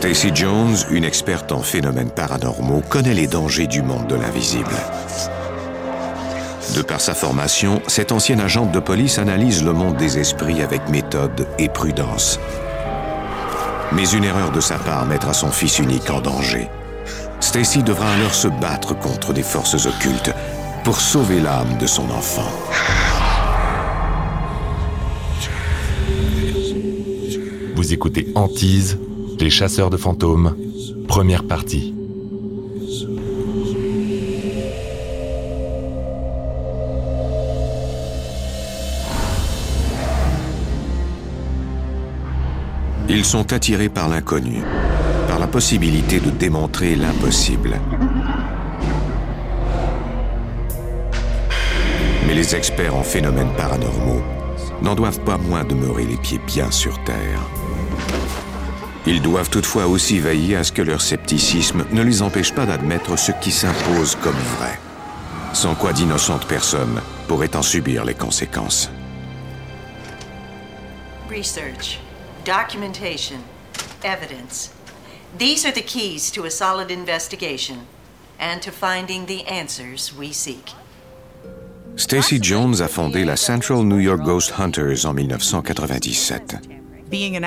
[0.00, 4.72] Stacy Jones, une experte en phénomènes paranormaux, connaît les dangers du monde de l'invisible.
[6.74, 10.88] De par sa formation, cette ancienne agente de police analyse le monde des esprits avec
[10.88, 12.40] méthode et prudence.
[13.92, 16.70] Mais une erreur de sa part mettra son fils unique en danger.
[17.40, 20.32] Stacy devra alors se battre contre des forces occultes
[20.82, 22.50] pour sauver l'âme de son enfant.
[27.76, 28.98] Vous écoutez Antise,
[29.40, 30.54] les chasseurs de fantômes,
[31.08, 31.94] première partie.
[43.08, 44.62] Ils sont attirés par l'inconnu,
[45.26, 47.80] par la possibilité de démontrer l'impossible.
[52.26, 54.22] Mais les experts en phénomènes paranormaux
[54.82, 57.59] n'en doivent pas moins demeurer les pieds bien sur terre.
[59.06, 63.18] Ils doivent toutefois aussi veiller à ce que leur scepticisme ne les empêche pas d'admettre
[63.18, 64.78] ce qui s'impose comme vrai,
[65.54, 68.90] sans quoi d'innocentes personnes pourraient en subir les conséquences.
[71.30, 71.98] Research,
[72.44, 73.38] documentation,
[74.04, 74.70] evidence.
[75.38, 77.86] These are the keys to a solid investigation
[78.38, 80.74] and to finding the answers we seek.
[81.96, 86.79] Stacy Jones a fondé la Central New York Ghost Hunters en 1997.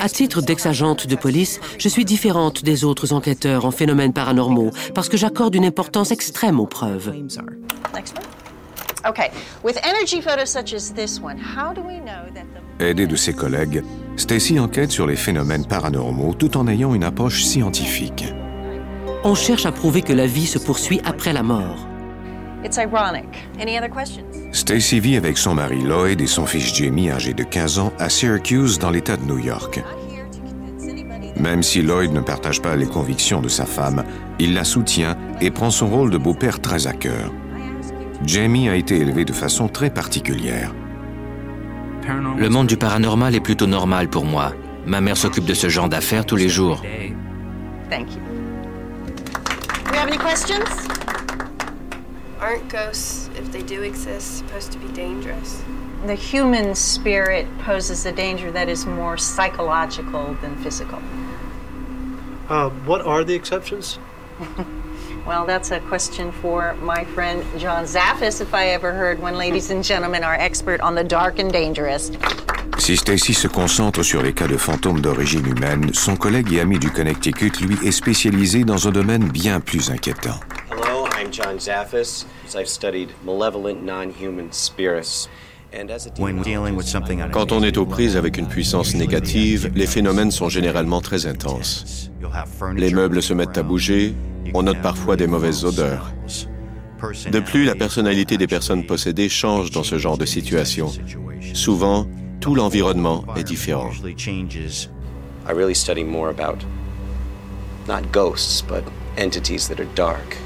[0.00, 5.08] À titre d'ex-agente de police, je suis différente des autres enquêteurs en phénomènes paranormaux parce
[5.08, 7.12] que j'accorde une importance extrême aux preuves.
[7.94, 8.24] Next one.
[9.06, 9.30] Okay,
[9.64, 13.16] with energy photos such as this one, how do we know that the Aidée de
[13.16, 13.82] ses collègues,
[14.16, 18.24] Stacy enquête sur les phénomènes paranormaux tout en ayant une approche scientifique.
[19.24, 21.89] On cherche à prouver que la vie se poursuit après la mort.
[22.62, 23.26] It's ironic.
[23.58, 24.26] Any other questions?
[24.52, 28.10] Stacy vit avec son mari Lloyd et son fils Jamie, âgé de 15 ans, à
[28.10, 29.82] Syracuse, dans l'État de New York.
[31.36, 34.04] Même si Lloyd ne partage pas les convictions de sa femme,
[34.38, 37.32] il la soutient et prend son rôle de beau-père très à cœur.
[38.26, 40.74] Jamie a été élevé de façon très particulière.
[42.36, 44.52] Le monde du paranormal est plutôt normal pour moi.
[44.86, 46.82] Ma mère s'occupe de ce genre d'affaires tous les jours.
[47.88, 48.20] Thank you.
[49.90, 50.99] We have any questions?
[52.50, 55.62] Aren't ghosts, if they do exist, supposed to be dangerous?
[56.04, 61.00] The human spirit poses a danger that is more psychological than physical.
[62.48, 64.00] Uh, what are the exceptions?
[65.26, 69.70] Well, that's a question for my friend John Zaffis, if I ever heard one, ladies
[69.70, 72.10] and gentlemen, our expert on the dark and dangerous.
[72.78, 76.78] Si Stacy se concentre sur les cas de fantômes d'origine humaine, son collègue et ami
[76.78, 80.40] du Connecticut, lui, est spécialisé dans un domaine bien plus inquiétant.
[81.30, 82.24] Hello, I'm John Zaffis.
[82.56, 85.28] I've studied malevolent non-human spirits.
[85.72, 88.94] And as a When dealing with something Quand on est aux prises avec une puissance
[88.94, 92.10] négative, les phénomènes sont généralement très intenses.
[92.76, 94.14] Les meubles se mettent à bouger,
[94.54, 96.10] on note parfois des mauvaises odeurs.
[97.30, 100.90] De plus, la personnalité des personnes possédées change dans ce genre de situation.
[101.54, 102.08] Souvent,
[102.40, 103.90] tout l'environnement est différent.
[105.48, 106.58] I really study more about
[107.88, 108.84] not ghosts, but
[109.16, 110.36] entities that are dark.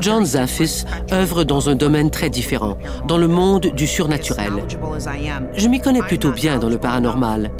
[0.00, 2.76] John Zaffis œuvre dans un domaine très différent,
[3.08, 4.52] dans le monde du surnaturel.
[5.54, 7.50] Je m'y connais plutôt bien dans le paranormal,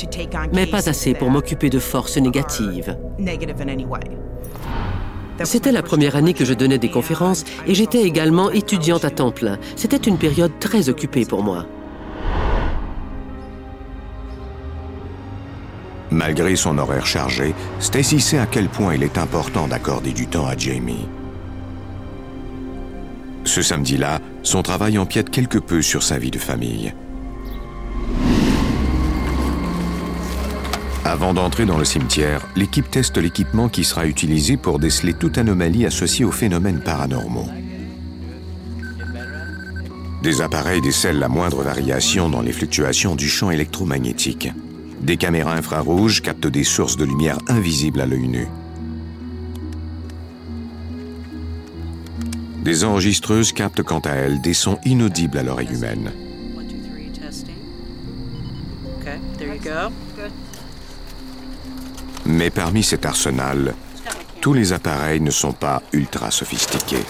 [0.52, 2.96] mais pas assez pour m'occuper de forces négatives.
[5.44, 9.30] C'était la première année que je donnais des conférences et j'étais également étudiante à temps
[9.30, 9.58] plein.
[9.76, 11.66] C'était une période très occupée pour moi.
[16.12, 20.46] Malgré son horaire chargé, Stacy sait à quel point il est important d'accorder du temps
[20.46, 21.08] à Jamie.
[23.44, 26.92] Ce samedi-là, son travail empiète quelque peu sur sa vie de famille.
[31.06, 35.86] Avant d'entrer dans le cimetière, l'équipe teste l'équipement qui sera utilisé pour déceler toute anomalie
[35.86, 37.48] associée aux phénomènes paranormaux.
[40.22, 44.50] Des appareils décèlent la moindre variation dans les fluctuations du champ électromagnétique.
[45.02, 48.48] Des caméras infrarouges captent des sources de lumière invisibles à l'œil nu.
[52.62, 56.12] Des enregistreuses captent quant à elles des sons inaudibles à l'oreille humaine.
[62.24, 63.74] Mais parmi cet arsenal,
[64.40, 67.04] tous les appareils ne sont pas ultra sophistiqués.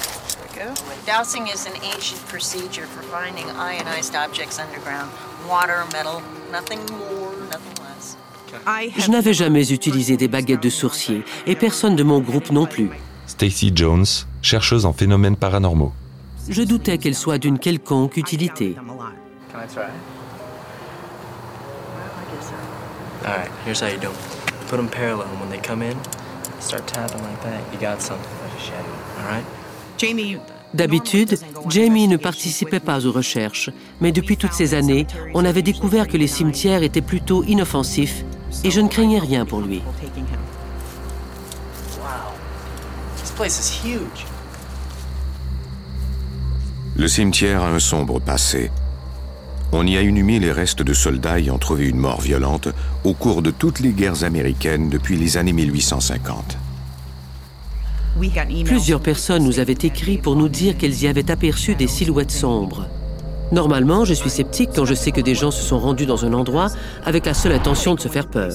[1.04, 5.10] Dowsing is an ancient procedure for finding ionized objects underground.
[5.48, 6.22] Water, metal,
[6.52, 7.11] nothing more, nothing less.
[8.96, 12.90] Je n'avais jamais utilisé des baguettes de sourcier et personne de mon groupe non plus.
[13.26, 14.04] Stacy Jones,
[14.42, 15.92] chercheuse en phénomènes paranormaux.
[16.48, 18.76] Je doutais qu'elle soit d'une quelconque utilité.
[23.24, 24.14] All right, here's how you do 'em.
[24.68, 25.94] Put them parallel, and when they come in,
[26.60, 27.60] start tapping like that.
[27.72, 28.26] You got something.
[29.20, 29.44] All right?
[29.98, 30.38] Jamie.
[30.74, 31.38] D'habitude,
[31.68, 33.70] Jamie ne participait pas aux recherches,
[34.00, 38.24] mais depuis toutes ces années, on avait découvert que les cimetières étaient plutôt inoffensifs
[38.64, 39.82] et je ne craignais rien pour lui.
[46.96, 48.70] Le cimetière a un sombre passé.
[49.72, 52.68] On y a inhumé les restes de soldats ayant trouvé une mort violente
[53.04, 56.58] au cours de toutes les guerres américaines depuis les années 1850.
[58.64, 62.86] Plusieurs personnes nous avaient écrit pour nous dire qu'elles y avaient aperçu des silhouettes sombres.
[63.52, 66.32] Normalement, je suis sceptique quand je sais que des gens se sont rendus dans un
[66.32, 66.68] endroit
[67.04, 68.50] avec la seule intention de se faire peur.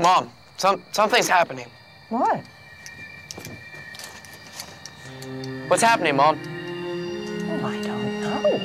[0.00, 0.28] Mom,
[0.58, 1.66] some something's happening.
[2.08, 2.40] What?
[5.68, 6.38] What's happening, Mom?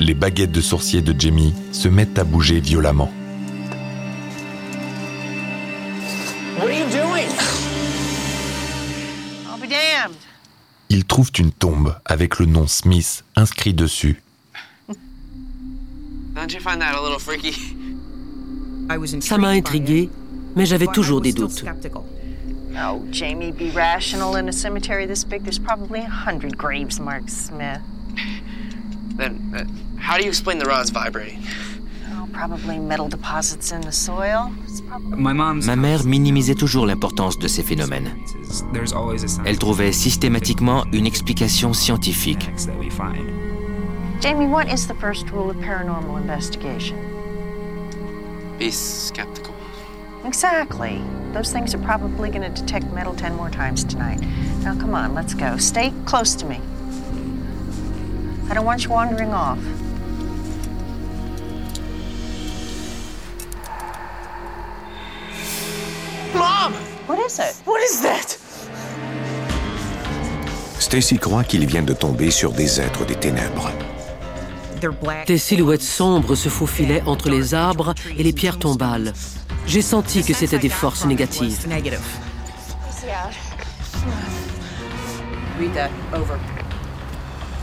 [0.03, 3.09] Les baguettes de sourcier de Jamie se mettent à bouger violemment.
[6.57, 7.29] What are you doing?
[9.47, 10.17] I'll be damned.
[10.89, 14.21] Ils trouvent une tombe avec le nom Smith inscrit dessus.
[16.35, 17.53] Don't you find that a little freaky?
[19.21, 20.09] Ça m'a intrigué,
[20.57, 21.63] mais j'avais toujours des doutes.
[22.75, 25.43] Oh, Jamie, be rational in a cemetery this big.
[25.43, 27.79] There's probably a hundred graves marked Smith.
[29.15, 29.63] Then, uh,
[30.03, 31.41] how do you explain the rods vibrating?
[32.11, 34.51] Oh, probably metal deposits in the soil.
[34.65, 35.17] It's probably...
[35.17, 38.11] Ma mère minimisait toujours l'importance de ces phénomènes.
[39.45, 42.51] Elle trouvait systématiquement une explication scientifique.
[44.19, 46.97] Jamie, what is the first rule of paranormal investigation?
[48.59, 49.55] Be skeptical.
[50.25, 51.01] Exactly.
[51.31, 54.19] Those things are probably going to detect metal 10 more times tonight.
[54.63, 55.55] Now, come on, let's go.
[55.57, 56.59] Stay close to me.
[58.49, 59.59] I don't want you wandering off.
[70.93, 73.71] Stacy croit qu'il vient de tomber sur des êtres des ténèbres.
[75.25, 79.11] Des silhouettes sombres se faufilaient entre les arbres et les pierres tombales.
[79.65, 81.65] J'ai senti que c'était des forces négatives.
[85.59, 85.89] Read that.
[86.13, 86.37] Over.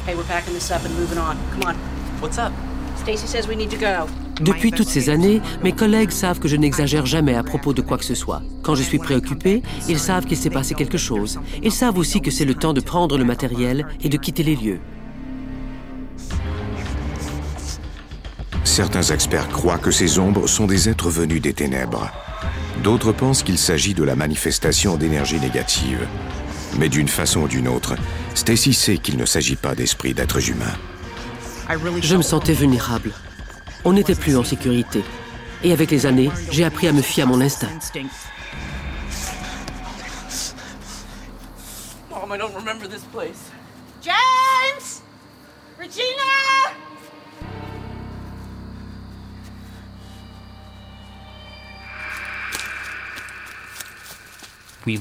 [0.09, 1.37] Hey, we're packing this up and moving on.
[1.53, 1.77] Come on.
[2.21, 2.53] What's up?
[2.97, 4.09] Stacy says we need to go.
[4.41, 7.99] Depuis toutes ces années, mes collègues savent que je n'exagère jamais à propos de quoi
[7.99, 8.43] que ce soit.
[8.63, 11.39] Quand je suis préoccupé, ils savent qu'il s'est passé quelque chose.
[11.63, 14.57] Ils savent aussi que c'est le temps de prendre le matériel et de quitter les
[14.57, 14.81] lieux.
[18.65, 22.11] Certains experts croient que ces ombres sont des êtres venus des ténèbres.
[22.83, 26.07] D'autres pensent qu'il s'agit de la manifestation d'énergie négative.
[26.79, 27.95] Mais d'une façon ou d'une autre,
[28.35, 30.77] Stacy sait qu'il ne s'agit pas d'esprits d'êtres humains.
[32.01, 33.13] Je me sentais vulnérable.
[33.85, 35.03] On n'était plus en sécurité.
[35.63, 37.69] Et avec les années, j'ai appris à me fier à mon instinct.
[42.11, 43.51] Mom, I don't remember this place.
[44.03, 45.03] James!
[45.79, 46.41] Regina!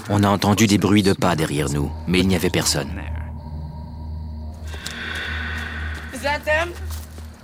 [0.10, 3.02] On a entendu des bruits de pas derrière nous, mais il n'y avait personne.
[6.14, 6.74] Is that them?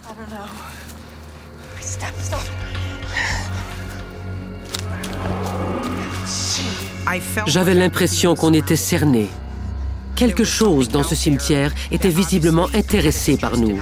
[0.03, 0.74] I don't know.
[1.95, 2.39] Stop, stop.
[7.47, 9.29] J'avais l'impression qu'on était cerné.
[10.17, 13.79] Quelque chose dans ce cimetière était visiblement intéressé par nous.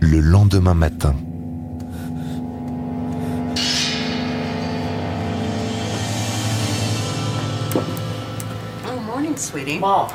[0.00, 1.14] Le lendemain matin,
[8.96, 9.78] Oh, morning, sweetie.
[9.78, 10.08] Mom.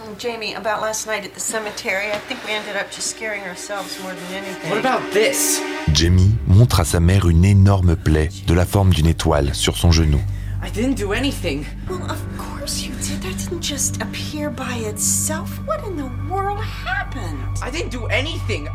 [0.00, 3.42] Oh, Jamie, about last night at the cemetery, I think we ended up just scaring
[3.42, 4.70] ourselves more than anything.
[4.70, 5.60] What about this?
[5.92, 9.92] Jamie montre à sa mère une énorme plaie de la forme d'une étoile sur son
[9.92, 10.18] genou.
[10.62, 11.66] I didn't do anything.
[11.90, 13.20] Well, of course you didn't.
[13.20, 15.60] That didn't just appear by itself.
[15.66, 17.36] What in the world happened?
[17.62, 18.66] I didn't do anything.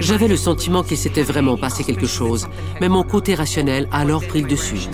[0.00, 2.48] J'avais le sentiment qu'il s'était vraiment passé quelque chose,
[2.80, 4.88] mais mon côté rationnel a alors pris le dessus.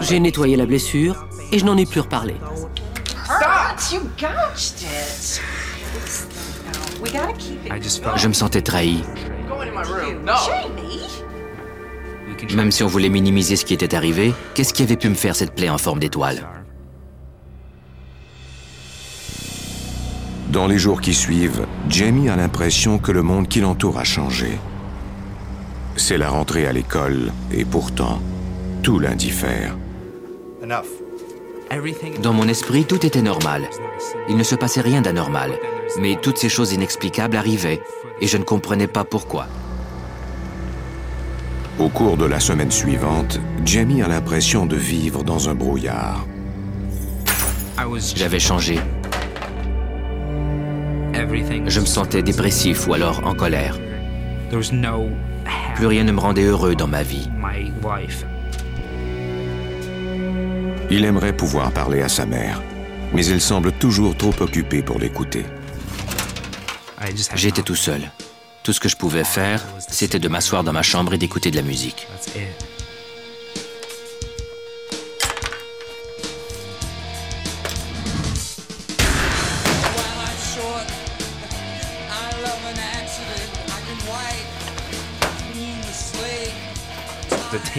[0.00, 2.34] J'ai nettoyé la blessure et je n'en ai plus reparlé.
[8.16, 9.02] Je me sentais trahi.
[12.54, 15.34] Même si on voulait minimiser ce qui était arrivé, qu'est-ce qui avait pu me faire
[15.34, 16.46] cette plaie en forme d'étoile?
[20.50, 24.58] Dans les jours qui suivent, Jamie a l'impression que le monde qui l'entoure a changé.
[25.96, 28.22] C'est la rentrée à l'école, et pourtant,
[28.82, 29.76] tout l'indiffère.
[32.22, 33.68] Dans mon esprit, tout était normal.
[34.30, 35.52] Il ne se passait rien d'anormal,
[36.00, 37.82] mais toutes ces choses inexplicables arrivaient,
[38.22, 39.48] et je ne comprenais pas pourquoi.
[41.78, 46.26] Au cours de la semaine suivante, Jamie a l'impression de vivre dans un brouillard.
[48.16, 48.80] J'avais changé.
[51.66, 53.78] Je me sentais dépressif ou alors en colère.
[55.74, 57.28] Plus rien ne me rendait heureux dans ma vie.
[60.90, 62.62] Il aimerait pouvoir parler à sa mère,
[63.12, 65.44] mais il semble toujours trop occupé pour l'écouter.
[67.34, 68.10] J'étais tout seul.
[68.62, 71.56] Tout ce que je pouvais faire, c'était de m'asseoir dans ma chambre et d'écouter de
[71.56, 72.06] la musique.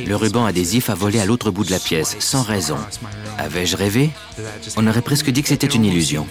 [0.05, 2.77] Le ruban adhésif a volé à l'autre bout de la pièce, sans raison.
[3.37, 4.09] Avais-je rêvé?
[4.77, 6.25] On aurait presque dit que c'était une illusion.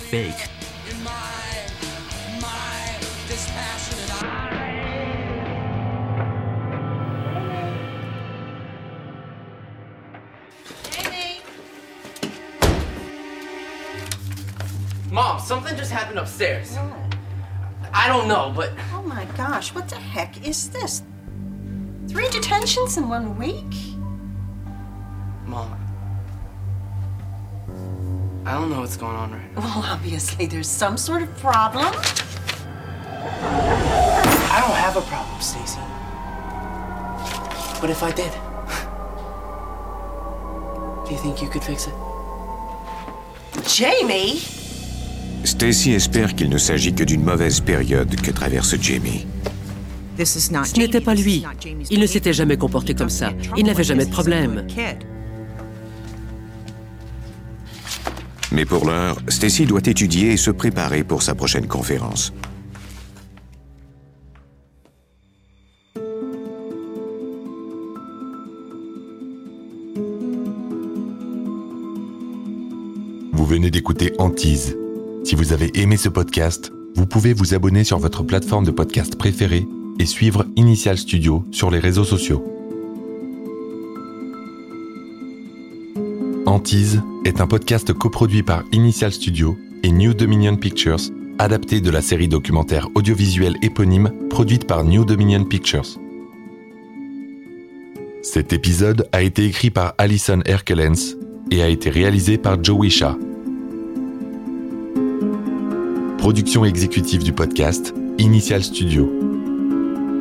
[15.10, 16.76] Mom, something just happened upstairs.
[17.92, 21.02] I don't know, but Oh my gosh, what the heck is this?
[22.18, 23.94] Three detentions in one week?
[25.46, 25.70] Mom.
[28.44, 29.60] I don't know what's going on right now.
[29.60, 31.94] Well, obviously, there's some sort of problem.
[34.50, 35.78] I don't have a problem, Stacy.
[37.80, 38.32] But if I did,
[41.06, 41.94] do you think you could fix it?
[43.64, 44.40] Jamie?
[45.44, 49.24] Stacy espère qu'il ne s'agit que d'une mauvaise période que traverse Jamie.
[50.24, 51.44] Ce n'était pas lui.
[51.90, 53.32] Il ne s'était jamais comporté comme ça.
[53.56, 54.66] Il n'avait jamais de problème.
[58.50, 62.32] Mais pour l'heure, Stacy doit étudier et se préparer pour sa prochaine conférence.
[73.32, 74.76] Vous venez d'écouter Antise.
[75.24, 79.16] Si vous avez aimé ce podcast, vous pouvez vous abonner sur votre plateforme de podcast
[79.16, 79.66] préférée
[79.98, 82.44] et suivre Initial Studio sur les réseaux sociaux.
[86.46, 91.00] Antise est un podcast coproduit par Initial Studio et New Dominion Pictures,
[91.38, 95.98] adapté de la série documentaire audiovisuelle éponyme produite par New Dominion Pictures.
[98.22, 101.16] Cet épisode a été écrit par Alison Herkelens
[101.50, 103.16] et a été réalisé par Joey Shah.
[106.18, 109.27] Production exécutive du podcast, Initial Studio.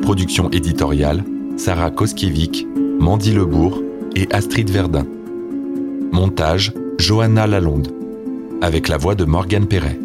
[0.08, 1.22] Production éditoriale,
[1.58, 2.64] Sarah Koskiewicz,
[2.98, 3.82] Mandy Lebourg
[4.16, 5.04] et Astrid Verdun.
[6.12, 7.92] Montage, Johanna Lalonde.
[8.62, 9.98] Avec la voix de Morgane Perret.